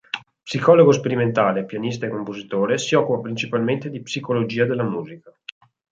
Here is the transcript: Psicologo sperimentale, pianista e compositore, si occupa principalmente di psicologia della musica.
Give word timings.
Psicologo 0.41 0.91
sperimentale, 0.93 1.63
pianista 1.63 2.07
e 2.07 2.09
compositore, 2.09 2.79
si 2.79 2.95
occupa 2.95 3.21
principalmente 3.21 3.91
di 3.91 4.01
psicologia 4.01 4.65
della 4.65 4.81
musica. 4.81 5.31